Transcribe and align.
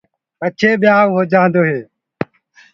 پڇي 0.39 0.71
ٻيآئوٚ 0.81 1.13
هوجآندو 1.15 1.61
هي۔ 1.69 1.79